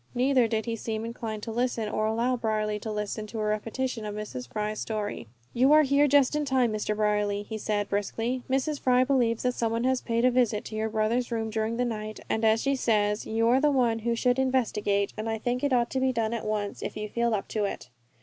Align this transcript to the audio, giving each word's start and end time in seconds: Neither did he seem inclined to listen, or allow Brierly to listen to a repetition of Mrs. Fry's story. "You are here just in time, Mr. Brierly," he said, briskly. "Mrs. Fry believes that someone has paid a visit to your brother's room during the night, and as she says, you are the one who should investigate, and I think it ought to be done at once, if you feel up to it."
Neither 0.15 0.47
did 0.47 0.65
he 0.65 0.75
seem 0.75 1.05
inclined 1.05 1.43
to 1.43 1.51
listen, 1.51 1.87
or 1.87 2.07
allow 2.07 2.35
Brierly 2.35 2.79
to 2.79 2.91
listen 2.91 3.27
to 3.27 3.39
a 3.39 3.43
repetition 3.43 4.03
of 4.03 4.15
Mrs. 4.15 4.47
Fry's 4.51 4.79
story. 4.79 5.27
"You 5.53 5.73
are 5.73 5.83
here 5.83 6.07
just 6.07 6.35
in 6.35 6.43
time, 6.43 6.73
Mr. 6.73 6.95
Brierly," 6.95 7.43
he 7.43 7.59
said, 7.59 7.87
briskly. 7.87 8.41
"Mrs. 8.49 8.79
Fry 8.79 9.03
believes 9.03 9.43
that 9.43 9.53
someone 9.53 9.83
has 9.83 10.01
paid 10.01 10.25
a 10.25 10.31
visit 10.31 10.65
to 10.65 10.75
your 10.75 10.89
brother's 10.89 11.31
room 11.31 11.51
during 11.51 11.77
the 11.77 11.85
night, 11.85 12.19
and 12.31 12.43
as 12.43 12.63
she 12.63 12.75
says, 12.75 13.27
you 13.27 13.47
are 13.49 13.61
the 13.61 13.69
one 13.69 13.99
who 13.99 14.15
should 14.15 14.39
investigate, 14.39 15.13
and 15.17 15.29
I 15.29 15.37
think 15.37 15.63
it 15.63 15.71
ought 15.71 15.91
to 15.91 15.99
be 15.99 16.11
done 16.11 16.33
at 16.33 16.47
once, 16.47 16.81
if 16.81 16.97
you 16.97 17.07
feel 17.07 17.35
up 17.35 17.47
to 17.49 17.65
it." 17.65 17.89